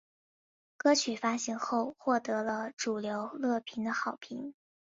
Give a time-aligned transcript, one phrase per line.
[0.77, 4.55] 歌曲发行后获得了主流乐评的好评。